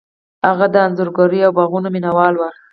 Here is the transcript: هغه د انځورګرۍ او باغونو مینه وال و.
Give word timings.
هغه 0.47 0.65
د 0.73 0.75
انځورګرۍ 0.85 1.39
او 1.43 1.51
باغونو 1.57 1.87
مینه 1.93 2.11
وال 2.17 2.33
و. 2.37 2.41